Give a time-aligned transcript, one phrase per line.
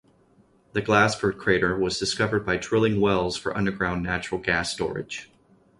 [0.73, 5.29] The Glasford crater was discovered by drilling wells for underground natural gas storage.